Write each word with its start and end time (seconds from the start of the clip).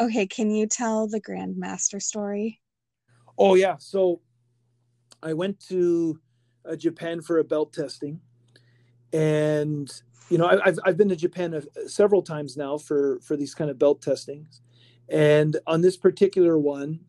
Okay, 0.00 0.26
can 0.26 0.50
you 0.50 0.66
tell 0.66 1.08
the 1.08 1.20
Grandmaster 1.20 2.00
story? 2.00 2.60
Oh 3.36 3.54
yeah, 3.54 3.76
so 3.78 4.20
I 5.22 5.32
went 5.32 5.58
to 5.68 6.20
uh, 6.68 6.76
Japan 6.76 7.20
for 7.20 7.38
a 7.38 7.44
belt 7.44 7.72
testing, 7.72 8.20
and 9.12 9.90
you 10.30 10.38
know 10.38 10.46
I, 10.46 10.66
have 10.66 10.78
I've 10.84 10.96
been 10.96 11.08
to 11.08 11.16
Japan 11.16 11.60
several 11.86 12.22
times 12.22 12.56
now 12.56 12.78
for 12.78 13.18
for 13.20 13.36
these 13.36 13.54
kind 13.54 13.70
of 13.70 13.78
belt 13.78 14.00
testings, 14.00 14.60
and 15.08 15.56
on 15.66 15.80
this 15.80 15.96
particular 15.96 16.58
one, 16.58 17.00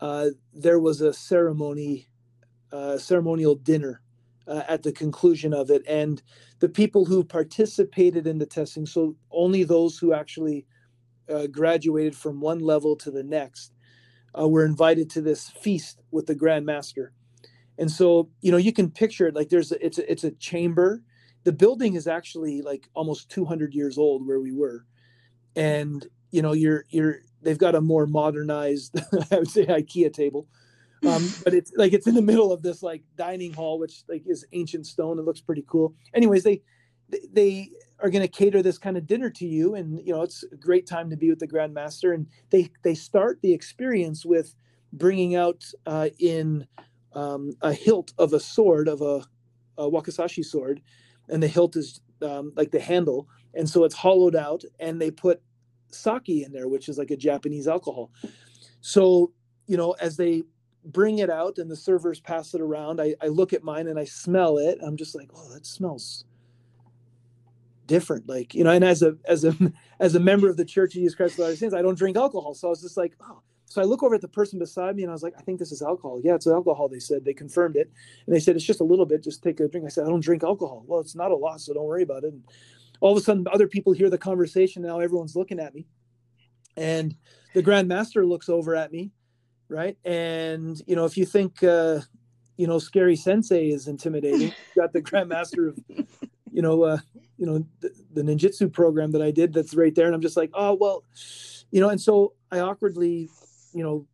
uh, 0.00 0.28
there 0.52 0.78
was 0.78 1.00
a 1.00 1.12
ceremony, 1.12 2.08
uh, 2.70 2.98
ceremonial 2.98 3.54
dinner 3.54 4.02
uh, 4.46 4.62
at 4.68 4.82
the 4.82 4.92
conclusion 4.92 5.54
of 5.54 5.70
it, 5.70 5.82
and 5.86 6.22
the 6.58 6.68
people 6.68 7.06
who 7.06 7.24
participated 7.24 8.26
in 8.26 8.38
the 8.38 8.46
testing, 8.46 8.84
so 8.84 9.16
only 9.30 9.64
those 9.64 9.96
who 9.98 10.12
actually 10.12 10.66
uh, 11.30 11.46
graduated 11.46 12.16
from 12.16 12.40
one 12.40 12.58
level 12.58 12.96
to 12.96 13.10
the 13.10 13.22
next, 13.22 13.72
uh, 14.38 14.48
were 14.48 14.64
invited 14.64 15.10
to 15.10 15.20
this 15.20 15.48
feast 15.48 16.02
with 16.10 16.26
the 16.26 16.34
Grand 16.34 16.66
Master. 16.66 17.12
And 17.78 17.90
so, 17.90 18.30
you 18.42 18.52
know, 18.52 18.58
you 18.58 18.72
can 18.72 18.90
picture 18.90 19.26
it 19.26 19.34
like 19.34 19.48
there's 19.48 19.72
a, 19.72 19.84
it's 19.84 19.98
a, 19.98 20.10
it's 20.10 20.24
a 20.24 20.32
chamber. 20.32 21.02
The 21.44 21.52
building 21.52 21.94
is 21.94 22.06
actually 22.06 22.60
like 22.60 22.88
almost 22.94 23.30
200 23.30 23.74
years 23.74 23.96
old 23.96 24.26
where 24.26 24.40
we 24.40 24.52
were, 24.52 24.84
and 25.56 26.06
you 26.30 26.42
know, 26.42 26.52
you're 26.52 26.84
you're 26.90 27.20
they've 27.42 27.58
got 27.58 27.74
a 27.74 27.80
more 27.80 28.06
modernized, 28.06 29.00
I 29.30 29.38
would 29.38 29.50
say, 29.50 29.64
IKEA 29.64 30.12
table. 30.12 30.46
Um, 31.06 31.26
but 31.44 31.54
it's 31.54 31.72
like 31.76 31.94
it's 31.94 32.06
in 32.06 32.14
the 32.14 32.22
middle 32.22 32.52
of 32.52 32.62
this 32.62 32.82
like 32.82 33.02
dining 33.16 33.54
hall, 33.54 33.78
which 33.78 34.04
like 34.08 34.24
is 34.26 34.44
ancient 34.52 34.86
stone. 34.86 35.18
It 35.18 35.24
looks 35.24 35.40
pretty 35.40 35.64
cool. 35.66 35.94
Anyways, 36.14 36.44
they 36.44 36.62
they 37.32 37.70
are 38.02 38.10
going 38.10 38.22
to 38.22 38.28
cater 38.28 38.62
this 38.62 38.78
kind 38.78 38.96
of 38.96 39.06
dinner 39.06 39.30
to 39.30 39.46
you, 39.46 39.74
and 39.74 39.98
you 40.06 40.12
know 40.12 40.22
it's 40.22 40.44
a 40.44 40.56
great 40.56 40.86
time 40.86 41.10
to 41.10 41.16
be 41.16 41.30
with 41.30 41.38
the 41.38 41.46
Grand 41.46 41.74
Master. 41.74 42.12
And 42.12 42.26
they 42.50 42.70
they 42.82 42.94
start 42.94 43.40
the 43.42 43.52
experience 43.52 44.24
with 44.24 44.54
bringing 44.92 45.34
out 45.36 45.64
uh, 45.86 46.08
in 46.18 46.66
um, 47.12 47.52
a 47.62 47.72
hilt 47.72 48.12
of 48.18 48.32
a 48.32 48.40
sword 48.40 48.88
of 48.88 49.02
a, 49.02 49.24
a 49.78 49.90
wakizashi 49.90 50.44
sword, 50.44 50.80
and 51.28 51.42
the 51.42 51.48
hilt 51.48 51.76
is 51.76 52.00
um, 52.22 52.52
like 52.56 52.70
the 52.70 52.80
handle, 52.80 53.28
and 53.54 53.68
so 53.68 53.84
it's 53.84 53.94
hollowed 53.94 54.36
out, 54.36 54.62
and 54.78 55.00
they 55.00 55.10
put 55.10 55.42
sake 55.90 56.28
in 56.28 56.52
there, 56.52 56.68
which 56.68 56.88
is 56.88 56.98
like 56.98 57.10
a 57.10 57.16
Japanese 57.16 57.68
alcohol. 57.68 58.10
So 58.80 59.32
you 59.66 59.76
know, 59.76 59.92
as 60.00 60.16
they 60.16 60.42
bring 60.84 61.18
it 61.18 61.30
out 61.30 61.58
and 61.58 61.70
the 61.70 61.76
servers 61.76 62.20
pass 62.20 62.54
it 62.54 62.60
around, 62.60 63.00
I, 63.00 63.14
I 63.22 63.28
look 63.28 63.52
at 63.52 63.62
mine 63.62 63.86
and 63.86 63.98
I 63.98 64.04
smell 64.04 64.58
it. 64.58 64.78
I'm 64.82 64.96
just 64.96 65.14
like, 65.14 65.28
oh, 65.34 65.52
that 65.52 65.66
smells 65.66 66.24
different. 67.90 68.28
Like 68.28 68.54
you 68.54 68.64
know, 68.64 68.70
and 68.70 68.84
as 68.84 69.02
a 69.02 69.16
as 69.26 69.44
a 69.44 69.54
as 70.00 70.14
a 70.14 70.20
member 70.20 70.48
of 70.48 70.56
the 70.56 70.64
Church 70.64 70.94
of 70.94 71.02
Jesus 71.02 71.14
Christ 71.14 71.34
of 71.34 71.40
Latter-day 71.40 71.58
Saints, 71.58 71.74
I 71.74 71.82
don't 71.82 71.98
drink 71.98 72.16
alcohol, 72.16 72.54
so 72.54 72.68
I 72.68 72.70
was 72.70 72.80
just 72.80 72.96
like, 72.96 73.14
oh, 73.20 73.42
so 73.70 73.80
I 73.80 73.84
look 73.84 74.02
over 74.02 74.16
at 74.16 74.20
the 74.20 74.28
person 74.28 74.58
beside 74.58 74.96
me 74.96 75.04
and 75.04 75.10
I 75.10 75.14
was 75.14 75.22
like, 75.22 75.34
I 75.38 75.42
think 75.42 75.60
this 75.60 75.70
is 75.70 75.80
alcohol. 75.80 76.20
Yeah, 76.24 76.34
it's 76.34 76.48
alcohol. 76.48 76.88
They 76.88 76.98
said 76.98 77.24
they 77.24 77.32
confirmed 77.32 77.76
it. 77.76 77.88
And 78.26 78.34
they 78.34 78.40
said, 78.40 78.56
it's 78.56 78.64
just 78.64 78.80
a 78.80 78.84
little 78.84 79.06
bit. 79.06 79.22
Just 79.22 79.44
take 79.44 79.60
a 79.60 79.68
drink. 79.68 79.86
I 79.86 79.90
said, 79.90 80.06
I 80.06 80.08
don't 80.08 80.24
drink 80.24 80.42
alcohol. 80.42 80.82
Well, 80.88 80.98
it's 80.98 81.14
not 81.14 81.30
a 81.30 81.36
lot, 81.36 81.60
so 81.60 81.72
don't 81.72 81.84
worry 81.84 82.02
about 82.02 82.24
it. 82.24 82.32
And 82.32 82.42
all 82.98 83.12
of 83.12 83.18
a 83.18 83.20
sudden, 83.20 83.46
other 83.52 83.68
people 83.68 83.92
hear 83.92 84.10
the 84.10 84.18
conversation. 84.18 84.82
Now 84.82 84.98
everyone's 84.98 85.36
looking 85.36 85.60
at 85.60 85.72
me. 85.72 85.86
And 86.76 87.14
the 87.54 87.62
Grand 87.62 87.86
Master 87.86 88.26
looks 88.26 88.48
over 88.48 88.74
at 88.74 88.90
me, 88.90 89.12
right? 89.68 89.96
And, 90.04 90.82
you 90.88 90.96
know, 90.96 91.04
if 91.04 91.16
you 91.16 91.24
think, 91.24 91.62
uh, 91.62 92.00
you 92.56 92.66
know, 92.66 92.80
scary 92.80 93.14
sensei 93.14 93.68
is 93.68 93.86
intimidating, 93.86 94.40
you 94.74 94.82
got 94.82 94.92
the 94.92 95.00
Grand 95.00 95.28
Master 95.28 95.68
of, 95.68 95.78
you 96.50 96.62
know, 96.62 96.82
uh, 96.82 96.98
you 97.40 97.46
know, 97.46 97.66
the, 97.80 97.90
the 98.12 98.22
ninjutsu 98.22 98.72
program 98.72 99.10
that 99.10 99.22
I 99.22 99.32
did 99.32 99.52
that's 99.52 99.74
right 99.74 99.94
there. 99.94 100.06
And 100.06 100.14
I'm 100.14 100.20
just 100.20 100.36
like, 100.36 100.50
oh, 100.54 100.74
well, 100.74 101.02
you 101.72 101.80
know, 101.80 101.88
and 101.88 102.00
so 102.00 102.34
I 102.52 102.60
awkwardly 102.60 103.28
you 103.72 103.82
know, 103.82 104.06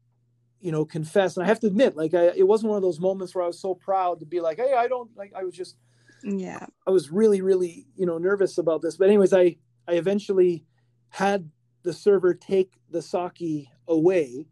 you 0.60 0.72
know, 0.72 0.84
confess. 0.84 1.36
And 1.36 1.44
I 1.44 1.48
have 1.48 1.60
to 1.60 1.66
admit, 1.66 1.96
like, 1.96 2.14
I, 2.14 2.32
it 2.36 2.46
wasn't 2.46 2.70
one 2.70 2.76
of 2.76 2.82
those 2.82 3.00
moments 3.00 3.34
where 3.34 3.44
I 3.44 3.46
was 3.46 3.60
so 3.60 3.74
proud 3.74 4.20
to 4.20 4.26
be 4.26 4.40
like, 4.40 4.58
hey, 4.58 4.74
I 4.74 4.88
don't 4.88 5.10
like. 5.16 5.32
I 5.36 5.44
was 5.44 5.54
just, 5.54 5.76
yeah, 6.22 6.66
I 6.86 6.90
was 6.90 7.10
really, 7.10 7.40
really, 7.40 7.86
you 7.96 8.06
know, 8.06 8.18
nervous 8.18 8.58
about 8.58 8.82
this. 8.82 8.96
But 8.96 9.08
anyways, 9.08 9.32
I 9.32 9.56
I 9.88 9.92
eventually 9.92 10.64
had 11.10 11.50
the 11.82 11.92
server 11.92 12.34
take 12.34 12.72
the 12.90 13.02
sake 13.02 13.68
away, 13.86 14.46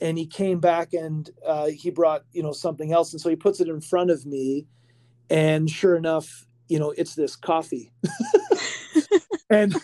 and 0.00 0.18
he 0.18 0.26
came 0.26 0.58
back 0.58 0.92
and 0.94 1.30
uh, 1.44 1.66
he 1.66 1.90
brought 1.90 2.24
you 2.32 2.42
know 2.42 2.52
something 2.52 2.92
else, 2.92 3.12
and 3.12 3.20
so 3.20 3.28
he 3.28 3.36
puts 3.36 3.60
it 3.60 3.68
in 3.68 3.80
front 3.80 4.10
of 4.10 4.26
me, 4.26 4.66
and 5.30 5.70
sure 5.70 5.96
enough, 5.96 6.46
you 6.68 6.78
know, 6.78 6.92
it's 6.96 7.14
this 7.14 7.36
coffee, 7.36 7.92
and 9.50 9.74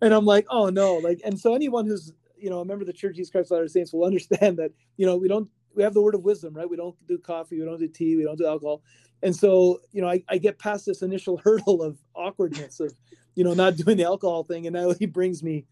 and 0.00 0.14
I'm 0.14 0.24
like, 0.24 0.46
oh 0.50 0.68
no, 0.68 0.96
like, 0.96 1.20
and 1.24 1.38
so 1.38 1.54
anyone 1.54 1.86
who's 1.86 2.12
you 2.40 2.50
know, 2.50 2.60
a 2.60 2.64
member 2.64 2.82
of 2.82 2.86
the 2.86 2.92
Church 2.92 3.10
of 3.10 3.16
Jesus 3.16 3.30
Christ 3.30 3.50
of 3.50 3.56
Latter 3.56 3.68
Saints 3.68 3.92
will 3.92 4.04
understand 4.06 4.58
that, 4.58 4.72
you 4.96 5.06
know, 5.06 5.16
we 5.16 5.28
don't, 5.28 5.48
we 5.74 5.82
have 5.82 5.94
the 5.94 6.02
word 6.02 6.14
of 6.14 6.22
wisdom, 6.22 6.54
right? 6.54 6.68
We 6.68 6.76
don't 6.76 6.96
do 7.06 7.18
coffee, 7.18 7.58
we 7.58 7.64
don't 7.64 7.78
do 7.78 7.88
tea, 7.88 8.16
we 8.16 8.24
don't 8.24 8.38
do 8.38 8.46
alcohol. 8.46 8.82
And 9.22 9.34
so, 9.34 9.80
you 9.92 10.00
know, 10.00 10.08
I, 10.08 10.22
I 10.28 10.38
get 10.38 10.58
past 10.58 10.86
this 10.86 11.02
initial 11.02 11.36
hurdle 11.44 11.82
of 11.82 11.98
awkwardness 12.14 12.80
of, 12.80 12.92
you 13.34 13.44
know, 13.44 13.54
not 13.54 13.76
doing 13.76 13.96
the 13.96 14.04
alcohol 14.04 14.44
thing. 14.44 14.66
And 14.66 14.74
now 14.74 14.92
he 14.92 15.06
brings 15.06 15.42
me 15.42 15.66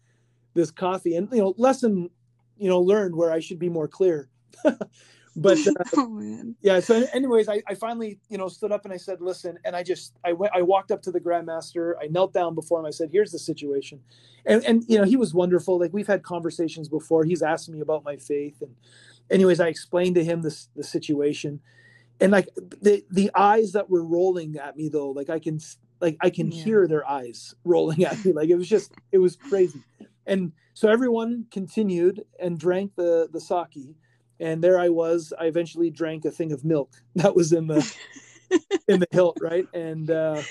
this 0.53 0.71
coffee 0.71 1.15
and, 1.15 1.29
you 1.31 1.39
know, 1.39 1.53
lesson, 1.57 2.09
you 2.57 2.69
know, 2.69 2.79
learned 2.79 3.15
where 3.15 3.31
I 3.31 3.39
should 3.39 3.59
be 3.59 3.69
more 3.69 3.87
clear. 3.87 4.29
But 5.37 5.57
uh, 5.67 5.71
oh, 5.97 6.53
yeah 6.61 6.79
so 6.79 7.05
anyways 7.13 7.47
I, 7.47 7.61
I 7.67 7.75
finally 7.75 8.19
you 8.27 8.37
know 8.37 8.47
stood 8.47 8.71
up 8.71 8.83
and 8.83 8.93
i 8.93 8.97
said 8.97 9.21
listen 9.21 9.57
and 9.63 9.75
i 9.75 9.83
just 9.83 10.13
i 10.25 10.33
went 10.33 10.53
i 10.55 10.61
walked 10.61 10.91
up 10.91 11.01
to 11.03 11.11
the 11.11 11.19
grandmaster 11.19 11.93
i 12.01 12.07
knelt 12.07 12.33
down 12.33 12.55
before 12.55 12.79
him 12.79 12.85
i 12.85 12.89
said 12.89 13.09
here's 13.11 13.31
the 13.31 13.39
situation. 13.39 14.01
And 14.45 14.63
and 14.65 14.83
you 14.87 14.97
know 14.97 15.03
he 15.03 15.15
was 15.15 15.33
wonderful 15.33 15.79
like 15.79 15.93
we've 15.93 16.07
had 16.07 16.23
conversations 16.23 16.89
before 16.89 17.23
he's 17.23 17.41
asked 17.41 17.69
me 17.69 17.81
about 17.81 18.03
my 18.03 18.17
faith 18.17 18.61
and 18.61 18.75
anyways 19.29 19.59
i 19.59 19.67
explained 19.67 20.15
to 20.15 20.23
him 20.23 20.41
this 20.41 20.69
the 20.75 20.83
situation 20.83 21.59
and 22.19 22.31
like 22.31 22.49
the 22.55 23.03
the 23.11 23.29
eyes 23.35 23.73
that 23.73 23.89
were 23.89 24.03
rolling 24.03 24.57
at 24.57 24.75
me 24.75 24.89
though 24.89 25.09
like 25.09 25.29
i 25.29 25.37
can 25.37 25.59
like 25.99 26.17
i 26.21 26.29
can 26.29 26.51
yeah. 26.51 26.63
hear 26.63 26.87
their 26.87 27.07
eyes 27.07 27.55
rolling 27.63 28.03
at 28.05 28.23
me 28.23 28.31
like 28.31 28.49
it 28.49 28.55
was 28.55 28.67
just 28.67 28.91
it 29.11 29.17
was 29.17 29.35
crazy. 29.35 29.81
And 30.25 30.51
so 30.73 30.89
everyone 30.89 31.45
continued 31.51 32.23
and 32.39 32.59
drank 32.59 32.95
the 32.95 33.29
the 33.31 33.39
sake 33.39 33.95
and 34.39 34.63
there 34.63 34.79
I 34.79 34.89
was. 34.89 35.33
I 35.39 35.45
eventually 35.45 35.89
drank 35.89 36.25
a 36.25 36.31
thing 36.31 36.51
of 36.51 36.63
milk 36.63 36.91
that 37.15 37.35
was 37.35 37.53
in 37.53 37.67
the 37.67 37.95
in 38.87 38.99
the 38.99 39.07
hilt, 39.11 39.37
right? 39.41 39.67
And 39.73 40.09
uh, 40.09 40.41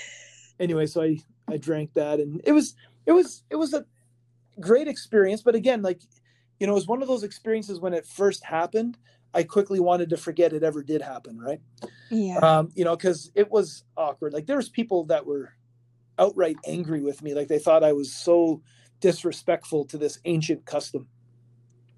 anyway, 0.59 0.85
so 0.85 1.01
I 1.01 1.17
I 1.47 1.57
drank 1.57 1.93
that, 1.93 2.19
and 2.19 2.41
it 2.43 2.51
was 2.51 2.75
it 3.05 3.11
was 3.11 3.43
it 3.49 3.55
was 3.55 3.73
a 3.73 3.85
great 4.59 4.87
experience. 4.87 5.41
But 5.41 5.55
again, 5.55 5.81
like 5.81 6.01
you 6.59 6.67
know, 6.67 6.73
it 6.73 6.75
was 6.75 6.87
one 6.87 7.01
of 7.01 7.07
those 7.07 7.23
experiences 7.23 7.79
when 7.79 7.93
it 7.93 8.05
first 8.05 8.43
happened. 8.43 8.97
I 9.33 9.43
quickly 9.43 9.79
wanted 9.79 10.09
to 10.11 10.17
forget 10.17 10.53
it 10.53 10.63
ever 10.63 10.81
did 10.81 11.01
happen, 11.01 11.37
right? 11.37 11.59
Yeah. 12.09 12.37
Um, 12.37 12.71
you 12.75 12.85
know, 12.85 12.95
because 12.95 13.29
it 13.35 13.51
was 13.51 13.83
awkward. 13.95 14.33
Like 14.33 14.47
there 14.47 14.55
was 14.55 14.69
people 14.69 15.03
that 15.05 15.25
were 15.25 15.53
outright 16.17 16.55
angry 16.65 17.01
with 17.01 17.21
me, 17.21 17.35
like 17.35 17.47
they 17.47 17.59
thought 17.59 17.83
I 17.83 17.93
was 17.93 18.11
so 18.11 18.63
disrespectful 18.99 19.85
to 19.85 19.97
this 19.97 20.17
ancient 20.25 20.65
custom. 20.65 21.07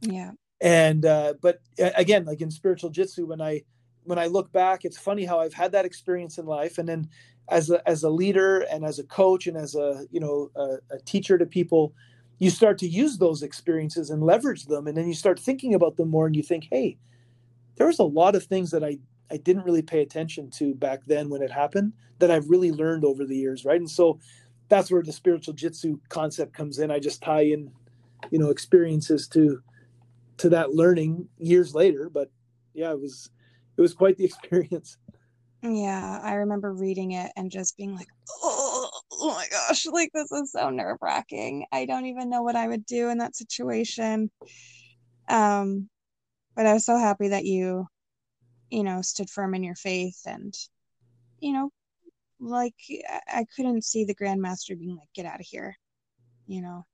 Yeah 0.01 0.31
and 0.61 1.05
uh, 1.05 1.33
but 1.41 1.61
again 1.95 2.25
like 2.25 2.41
in 2.41 2.51
spiritual 2.51 2.89
jitsu 2.89 3.25
when 3.25 3.41
i 3.41 3.61
when 4.03 4.19
i 4.19 4.25
look 4.25 4.51
back 4.51 4.85
it's 4.85 4.97
funny 4.97 5.23
how 5.25 5.39
i've 5.39 5.53
had 5.53 5.71
that 5.71 5.85
experience 5.85 6.37
in 6.37 6.45
life. 6.45 6.77
And 6.77 6.89
then 6.89 7.09
as 7.49 7.69
a 7.69 7.87
as 7.87 8.03
a 8.03 8.09
leader 8.09 8.59
and 8.71 8.85
as 8.85 8.99
a 8.99 9.03
coach 9.03 9.47
and 9.47 9.57
as 9.57 9.75
a 9.75 10.05
you 10.11 10.19
know 10.19 10.51
a, 10.55 10.95
a 10.95 10.99
teacher 11.05 11.37
to 11.37 11.45
people 11.45 11.93
you 12.37 12.49
start 12.49 12.77
to 12.77 12.87
use 12.87 13.17
those 13.17 13.43
experiences 13.43 14.09
and 14.09 14.23
leverage 14.23 14.65
them. 14.65 14.87
And 14.87 14.95
then 14.95 15.09
you 15.09 15.13
start 15.13 15.37
thinking 15.37 15.73
about 15.73 15.97
them 15.97 16.09
more 16.09 16.25
and 16.25 16.35
you 16.35 16.43
think 16.43 16.67
hey 16.69 16.97
there 17.77 17.87
was 17.87 17.99
a 17.99 18.03
lot 18.03 18.35
of 18.35 18.43
things 18.43 18.71
that 18.71 18.83
i 18.83 18.97
i 19.31 19.37
didn't 19.37 19.63
really 19.63 19.81
pay 19.81 20.01
attention 20.01 20.49
to 20.51 20.73
back 20.75 21.01
then 21.05 21.29
when 21.29 21.41
it 21.41 21.51
happened 21.51 21.93
that 22.19 22.31
i've 22.31 22.49
really 22.49 22.71
learned 22.71 23.05
over 23.05 23.25
the 23.25 23.37
years 23.37 23.65
right? 23.65 23.79
And 23.79 23.89
so 23.89 24.19
that's 24.67 24.91
where 24.91 25.01
the 25.01 25.11
spiritual 25.11 25.55
jitsu 25.55 25.99
concept 26.09 26.53
comes 26.53 26.77
in. 26.77 26.91
I 26.91 26.99
just 26.99 27.21
tie 27.21 27.41
in 27.41 27.71
you 28.31 28.39
know 28.39 28.49
experiences 28.49 29.27
to 29.29 29.61
to 30.39 30.49
that 30.49 30.71
learning 30.73 31.27
years 31.37 31.75
later 31.75 32.09
but 32.09 32.31
yeah 32.73 32.91
it 32.91 32.99
was 32.99 33.29
it 33.77 33.81
was 33.81 33.93
quite 33.93 34.17
the 34.17 34.25
experience. 34.31 34.97
Yeah 35.61 36.19
i 36.23 36.33
remember 36.33 36.73
reading 36.73 37.11
it 37.11 37.31
and 37.35 37.51
just 37.51 37.77
being 37.77 37.95
like 37.95 38.07
oh, 38.43 38.89
oh 39.11 39.33
my 39.35 39.45
gosh 39.51 39.85
like 39.87 40.11
this 40.13 40.31
is 40.31 40.51
so 40.53 40.69
nerve-wracking. 40.69 41.65
I 41.71 41.85
don't 41.85 42.05
even 42.05 42.29
know 42.29 42.41
what 42.41 42.55
i 42.55 42.67
would 42.67 42.85
do 42.85 43.09
in 43.09 43.17
that 43.19 43.35
situation. 43.35 44.31
Um 45.27 45.89
but 46.55 46.65
i 46.65 46.73
was 46.73 46.85
so 46.85 46.97
happy 46.97 47.29
that 47.29 47.45
you 47.45 47.87
you 48.69 48.83
know 48.83 49.01
stood 49.01 49.29
firm 49.29 49.53
in 49.55 49.63
your 49.63 49.75
faith 49.75 50.21
and 50.25 50.53
you 51.39 51.53
know 51.53 51.71
like 52.39 52.75
i 53.27 53.45
couldn't 53.55 53.83
see 53.83 54.05
the 54.05 54.15
grandmaster 54.15 54.77
being 54.79 54.95
like 54.95 55.09
get 55.13 55.25
out 55.25 55.39
of 55.39 55.45
here 55.45 55.75
you 56.47 56.61
know? 56.61 56.85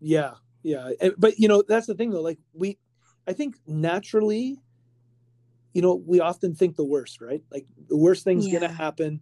Yeah 0.00 0.34
yeah 0.62 0.90
but 1.16 1.38
you 1.38 1.48
know 1.48 1.62
that's 1.66 1.86
the 1.86 1.94
thing 1.94 2.10
though 2.10 2.20
like 2.20 2.38
we 2.52 2.78
i 3.26 3.32
think 3.32 3.56
naturally 3.66 4.58
you 5.72 5.82
know 5.82 5.94
we 5.94 6.20
often 6.20 6.54
think 6.54 6.76
the 6.76 6.84
worst 6.84 7.20
right? 7.20 7.42
Like 7.52 7.66
the 7.88 7.96
worst 7.96 8.24
thing's 8.24 8.48
yeah. 8.48 8.58
gonna 8.58 8.72
happen 8.72 9.20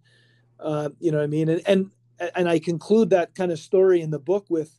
uh 0.59 0.88
you 1.00 1.11
know 1.11 1.19
what 1.19 1.25
i 1.25 1.27
mean? 1.27 1.49
And 1.49 1.62
and 1.67 1.91
and 2.35 2.49
i 2.49 2.59
conclude 2.59 3.11
that 3.11 3.35
kind 3.35 3.53
of 3.53 3.59
story 3.59 4.00
in 4.00 4.11
the 4.11 4.19
book 4.19 4.47
with 4.49 4.79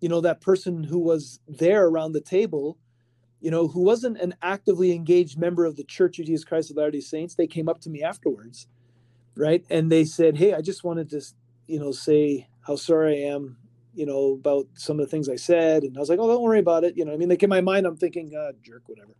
you 0.00 0.08
know 0.08 0.22
that 0.22 0.40
person 0.40 0.82
who 0.82 0.98
was 0.98 1.40
there 1.46 1.86
around 1.86 2.12
the 2.12 2.22
table 2.22 2.78
you 3.40 3.50
know 3.50 3.68
who 3.68 3.82
wasn't 3.82 4.16
an 4.18 4.34
actively 4.40 4.92
engaged 4.92 5.38
member 5.38 5.66
of 5.66 5.76
the 5.76 5.84
church 5.84 6.18
of 6.18 6.24
jesus 6.26 6.44
christ 6.44 6.70
of 6.70 6.78
latter-day 6.78 7.00
saints 7.00 7.34
they 7.34 7.46
came 7.46 7.68
up 7.68 7.80
to 7.80 7.90
me 7.90 8.02
afterwards 8.02 8.66
right? 9.36 9.64
And 9.70 9.92
they 9.92 10.04
said 10.04 10.38
hey 10.38 10.54
i 10.54 10.62
just 10.62 10.84
wanted 10.84 11.10
to 11.10 11.22
you 11.66 11.78
know 11.78 11.92
say 11.92 12.48
how 12.62 12.76
sorry 12.76 13.24
i 13.24 13.28
am 13.28 13.58
you 13.94 14.06
know 14.06 14.32
about 14.34 14.66
some 14.74 14.98
of 15.00 15.06
the 15.06 15.10
things 15.10 15.28
i 15.28 15.36
said 15.36 15.82
and 15.82 15.96
i 15.96 16.00
was 16.00 16.08
like 16.08 16.18
oh 16.18 16.28
don't 16.28 16.42
worry 16.42 16.58
about 16.60 16.84
it 16.84 16.96
you 16.96 17.04
know 17.04 17.12
i 17.12 17.16
mean 17.16 17.28
like 17.28 17.42
in 17.42 17.50
my 17.50 17.60
mind 17.60 17.86
i'm 17.86 17.96
thinking 17.96 18.30
god 18.30 18.54
jerk 18.62 18.82
whatever 18.86 19.12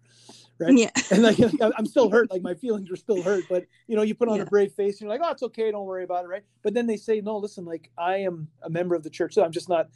right 0.58 0.76
Yeah. 0.76 0.90
and 1.10 1.22
like 1.22 1.38
i'm 1.78 1.86
still 1.86 2.08
hurt 2.10 2.30
like 2.30 2.42
my 2.42 2.54
feelings 2.54 2.90
are 2.90 2.96
still 2.96 3.22
hurt 3.22 3.44
but 3.48 3.64
you 3.86 3.96
know 3.96 4.02
you 4.02 4.14
put 4.14 4.28
on 4.28 4.36
Yeah. 4.36 4.42
a 4.42 4.46
brave 4.46 4.72
face 4.72 5.00
and 5.00 5.02
you're 5.08 5.18
like 5.18 5.26
oh 5.26 5.32
it's 5.32 5.42
okay 5.42 5.70
don't 5.70 5.86
worry 5.86 6.04
about 6.04 6.24
it 6.24 6.28
right 6.28 6.42
but 6.62 6.74
then 6.74 6.86
they 6.86 6.96
say 6.96 7.20
no 7.20 7.36
listen 7.36 7.64
like 7.64 7.90
i 7.98 8.16
am 8.18 8.48
a 8.62 8.70
member 8.70 8.94
of 8.94 9.02
the 9.02 9.10
church 9.10 9.34
so 9.34 9.44
i'm 9.44 9.52
just 9.52 9.68
not 9.68 9.88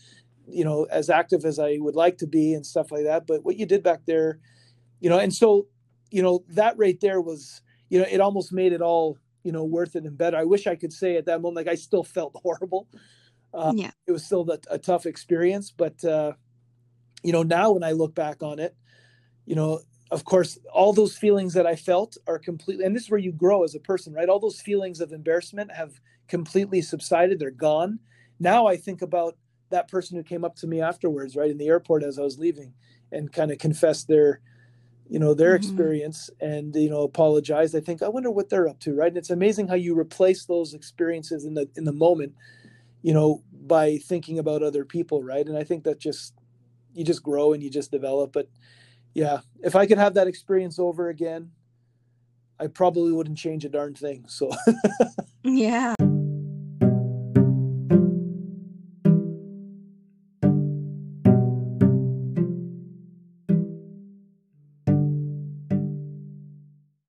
you 0.48 0.64
know 0.64 0.84
as 0.90 1.08
active 1.10 1.44
as 1.44 1.58
i 1.58 1.76
would 1.80 1.94
like 1.96 2.18
to 2.18 2.26
be 2.26 2.52
and 2.54 2.66
stuff 2.66 2.90
like 2.90 3.04
that 3.04 3.26
but 3.26 3.44
what 3.44 3.56
you 3.56 3.66
did 3.66 3.82
back 3.82 4.00
there 4.06 4.38
you 5.00 5.08
know 5.08 5.18
and 5.18 5.32
so 5.32 5.66
you 6.10 6.22
know 6.22 6.44
that 6.48 6.76
right 6.76 7.00
there 7.00 7.20
was 7.20 7.62
you 7.88 7.98
know 7.98 8.06
it 8.10 8.20
almost 8.20 8.52
made 8.52 8.72
it 8.72 8.82
all 8.82 9.16
you 9.42 9.52
know 9.52 9.64
worth 9.64 9.94
it 9.96 10.04
and 10.04 10.18
better 10.18 10.36
i 10.36 10.44
wish 10.44 10.66
i 10.66 10.74
could 10.74 10.92
say 10.92 11.16
at 11.16 11.26
that 11.26 11.40
moment 11.40 11.66
like 11.66 11.72
i 11.72 11.74
still 11.76 12.02
felt 12.04 12.32
horrible 12.42 12.88
uh, 13.54 13.72
yeah. 13.76 13.90
it 14.06 14.12
was 14.12 14.24
still 14.24 14.48
a, 14.50 14.58
a 14.70 14.78
tough 14.78 15.06
experience 15.06 15.70
but 15.70 16.02
uh 16.04 16.32
you 17.22 17.32
know 17.32 17.42
now 17.42 17.72
when 17.72 17.84
i 17.84 17.92
look 17.92 18.14
back 18.14 18.42
on 18.42 18.58
it 18.58 18.76
you 19.46 19.54
know 19.54 19.80
of 20.10 20.24
course 20.24 20.58
all 20.72 20.92
those 20.92 21.16
feelings 21.16 21.54
that 21.54 21.66
i 21.66 21.74
felt 21.76 22.16
are 22.26 22.38
completely 22.38 22.84
and 22.84 22.94
this 22.94 23.04
is 23.04 23.10
where 23.10 23.20
you 23.20 23.32
grow 23.32 23.64
as 23.64 23.74
a 23.74 23.80
person 23.80 24.12
right 24.12 24.28
all 24.28 24.40
those 24.40 24.60
feelings 24.60 25.00
of 25.00 25.12
embarrassment 25.12 25.70
have 25.72 26.00
completely 26.28 26.82
subsided 26.82 27.38
they're 27.38 27.50
gone 27.50 27.98
now 28.40 28.66
i 28.66 28.76
think 28.76 29.02
about 29.02 29.36
that 29.70 29.88
person 29.88 30.16
who 30.16 30.22
came 30.22 30.44
up 30.44 30.56
to 30.56 30.66
me 30.66 30.80
afterwards 30.80 31.36
right 31.36 31.50
in 31.50 31.58
the 31.58 31.68
airport 31.68 32.02
as 32.02 32.18
i 32.18 32.22
was 32.22 32.38
leaving 32.38 32.72
and 33.12 33.32
kind 33.32 33.50
of 33.50 33.58
confessed 33.58 34.08
their 34.08 34.40
you 35.08 35.18
know 35.18 35.34
their 35.34 35.52
Mhm. 35.52 35.56
experience 35.56 36.30
and 36.40 36.74
you 36.74 36.90
know 36.90 37.02
apologized 37.02 37.76
i 37.76 37.80
think 37.80 38.02
i 38.02 38.08
wonder 38.08 38.30
what 38.30 38.48
they're 38.48 38.68
up 38.68 38.80
to 38.80 38.94
right 38.94 39.08
and 39.08 39.18
it's 39.18 39.30
amazing 39.30 39.68
how 39.68 39.74
you 39.74 39.98
replace 39.98 40.46
those 40.46 40.74
experiences 40.74 41.44
in 41.44 41.54
the 41.54 41.68
in 41.76 41.84
the 41.84 41.92
moment 41.92 42.34
you 43.04 43.12
know 43.12 43.44
by 43.52 43.98
thinking 43.98 44.40
about 44.40 44.64
other 44.64 44.84
people 44.84 45.22
right? 45.22 45.46
And 45.46 45.56
i 45.56 45.62
think 45.62 45.84
that 45.84 46.00
just 46.00 46.34
you 46.92 47.04
just 47.04 47.22
grow 47.22 47.52
and 47.52 47.62
you 47.62 47.70
just 47.70 47.92
develop. 47.92 48.32
But 48.32 48.48
yeah 49.14 49.40
if 49.62 49.76
i 49.76 49.86
could 49.86 49.98
have 49.98 50.14
that 50.14 50.26
experience 50.26 50.78
over 50.80 51.08
again 51.08 51.52
i 52.58 52.66
probably 52.66 53.12
wouldn't 53.12 53.38
change 53.38 53.64
a 53.64 53.68
darn 53.68 53.94
thing 53.94 54.24
so. 54.26 54.50
Yeah. 55.44 55.94